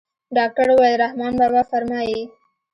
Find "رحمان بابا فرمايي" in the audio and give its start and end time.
1.03-2.21